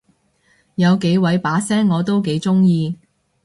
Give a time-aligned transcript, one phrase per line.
[0.73, 2.97] 有幾位把聲我都幾中意